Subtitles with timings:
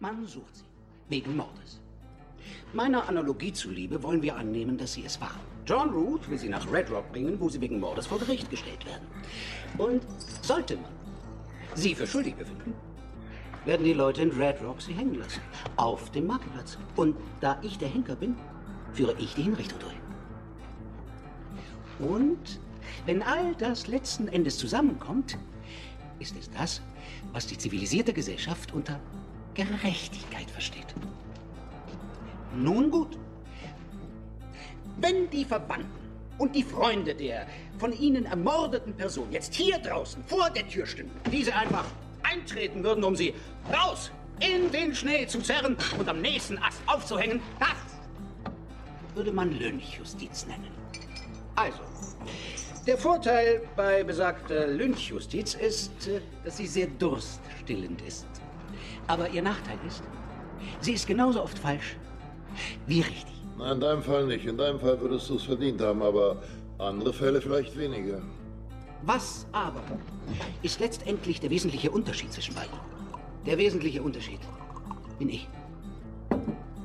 [0.00, 0.64] Man sucht sie.
[1.08, 1.80] Wegen Mordes.
[2.72, 5.40] Meiner Analogie zuliebe wollen wir annehmen, dass sie es waren.
[5.66, 8.86] John Root will sie nach Red Rock bringen, wo sie wegen Mordes vor Gericht gestellt
[8.86, 9.06] werden.
[9.76, 10.02] Und
[10.42, 10.90] sollte man
[11.74, 12.74] sie für schuldig befinden,
[13.64, 15.40] werden die Leute in Red Rock sie hängen lassen.
[15.76, 16.78] Auf dem Marktplatz.
[16.94, 18.36] Und da ich der Henker bin,
[18.92, 19.96] führe ich die Hinrichtung durch.
[22.08, 22.60] Und
[23.04, 25.36] wenn all das letzten Endes zusammenkommt,
[26.20, 26.82] ist es das,
[27.32, 29.00] was die zivilisierte Gesellschaft unter
[29.58, 30.94] Gerechtigkeit versteht.
[32.54, 33.18] Nun gut.
[34.98, 35.98] Wenn die Verwandten
[36.38, 41.20] und die Freunde der von ihnen ermordeten Person jetzt hier draußen vor der Tür stünden,
[41.32, 41.84] diese einfach
[42.22, 43.34] eintreten würden, um sie
[43.72, 50.46] raus in den Schnee zu zerren und am nächsten Ast aufzuhängen, das würde man Lynchjustiz
[50.46, 50.70] nennen.
[51.56, 51.80] Also,
[52.86, 58.26] der Vorteil bei besagter Lynchjustiz ist, äh, dass sie sehr durststillend ist.
[59.08, 60.02] Aber ihr Nachteil ist,
[60.80, 61.96] sie ist genauso oft falsch
[62.86, 63.34] wie richtig.
[63.58, 64.46] Nein, in deinem Fall nicht.
[64.46, 66.40] In deinem Fall würdest du es verdient haben, aber
[66.78, 68.22] andere Fälle vielleicht weniger.
[69.02, 69.82] Was aber
[70.62, 72.78] ist letztendlich der wesentliche Unterschied zwischen beiden?
[73.46, 74.40] Der wesentliche Unterschied
[75.18, 75.48] bin ich.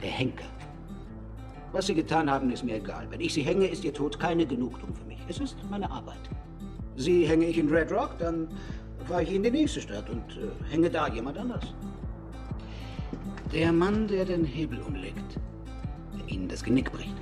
[0.01, 0.45] Der Henker.
[1.71, 3.07] Was Sie getan haben, ist mir egal.
[3.09, 5.17] Wenn ich Sie hänge, ist Ihr Tod keine Genugtuung für mich.
[5.27, 6.19] Es ist meine Arbeit.
[6.95, 8.47] Sie hänge ich in Red Rock, dann
[9.07, 11.73] fahre ich in die nächste Stadt und äh, hänge da jemand anders.
[13.53, 15.39] Der Mann, der den Hebel umlegt,
[16.17, 17.15] der Ihnen das Genick bricht,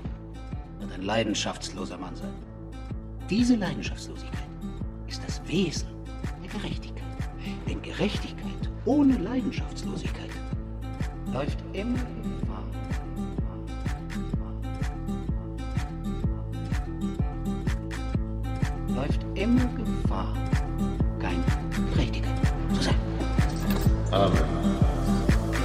[0.80, 2.34] wird ein leidenschaftsloser Mann sein.
[3.30, 4.48] Diese Leidenschaftslosigkeit
[5.10, 5.90] ist das Wesen
[6.42, 7.04] der Gerechtigkeit.
[7.68, 10.30] Denn Gerechtigkeit ohne Leidenschaftslosigkeit
[11.34, 12.64] läuft immer Gefahr.
[18.88, 20.34] Läuft immer Gefahr,
[21.20, 21.44] keine
[21.94, 22.40] Gerechtigkeit
[22.74, 22.96] zu sein.
[24.12, 24.62] Amen.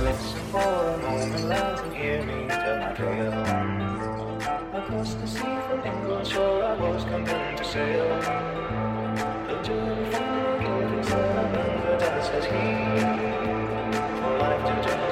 [0.05, 3.33] Listen for a moment, love, and hear me tell my tale.
[4.78, 8.09] Across the sea from England shore, I was coming to sail.
[9.49, 12.65] The journey from Guildford said, I've done says he.
[14.21, 15.06] For life to change,